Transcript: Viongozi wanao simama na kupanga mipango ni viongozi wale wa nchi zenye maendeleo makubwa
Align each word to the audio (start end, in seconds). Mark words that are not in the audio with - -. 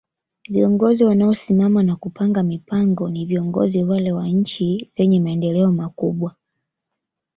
Viongozi 0.49 1.03
wanao 1.03 1.35
simama 1.47 1.83
na 1.83 1.95
kupanga 1.95 2.43
mipango 2.43 3.09
ni 3.09 3.25
viongozi 3.25 3.83
wale 3.83 4.11
wa 4.11 4.27
nchi 4.27 4.91
zenye 4.97 5.19
maendeleo 5.19 5.71
makubwa 5.71 6.35